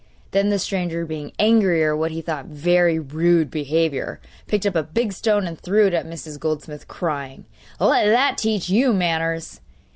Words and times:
Then 0.31 0.49
the 0.49 0.57
stranger, 0.57 1.05
being 1.05 1.31
angry 1.37 1.85
at 1.87 1.95
what 1.95 2.09
he 2.09 2.21
thought 2.23 2.47
very 2.47 2.97
rude 2.97 3.51
behaviour, 3.51 4.19
picked 4.47 4.65
up 4.65 4.73
a 4.75 4.81
big 4.81 5.13
stone 5.13 5.45
and 5.45 5.61
threw 5.61 5.85
it 5.85 5.93
at 5.93 6.07
Mrs. 6.09 6.39
Goldsmith, 6.39 6.87
crying: 6.87 7.45
'Let 7.79 8.05
that 8.07 8.39
teach 8.39 8.67
you 8.67 8.93
manners! 8.93 9.61